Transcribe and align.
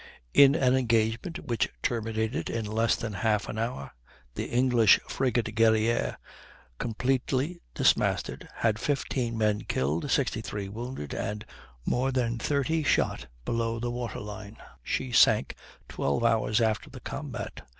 "In 0.33 0.55
an 0.55 0.73
engagement 0.75 1.45
which 1.45 1.69
terminated 1.83 2.49
in 2.49 2.65
less 2.65 2.95
than 2.95 3.13
half 3.13 3.47
an 3.47 3.59
hour, 3.59 3.91
the 4.33 4.47
English 4.49 4.99
frigate 5.07 5.53
Guerrière, 5.55 6.15
completely 6.79 7.61
dismasted, 7.75 8.49
had 8.55 8.79
fifteen 8.79 9.37
men 9.37 9.61
killed, 9.65 10.09
sixty 10.09 10.41
three 10.41 10.69
wounded, 10.69 11.13
and 11.13 11.45
more 11.85 12.11
than 12.11 12.39
thirty 12.39 12.81
shot 12.81 13.27
below 13.45 13.79
the 13.79 13.91
water 13.91 14.19
line. 14.19 14.57
She 14.81 15.11
sank 15.11 15.53
twelve 15.87 16.23
hours 16.23 16.61
after 16.61 16.89
the 16.89 17.01
combat. 17.01 17.61